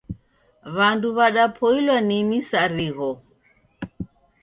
W'andu 0.75 1.07
w'adapoilwa 1.17 1.97
ni 2.07 2.17
misarigho. 2.29 3.11